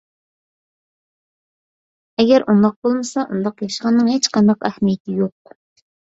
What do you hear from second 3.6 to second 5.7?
ياشىغاننىڭ ھېچقانداق ئەھمىيىتى يوق.